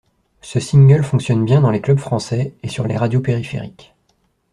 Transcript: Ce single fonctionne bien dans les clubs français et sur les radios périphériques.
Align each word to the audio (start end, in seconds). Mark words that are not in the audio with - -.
Ce 0.41 0.59
single 0.59 1.03
fonctionne 1.03 1.45
bien 1.45 1.61
dans 1.61 1.69
les 1.69 1.79
clubs 1.79 1.99
français 1.99 2.55
et 2.63 2.69
sur 2.69 2.87
les 2.87 2.97
radios 2.97 3.21
périphériques. 3.21 3.93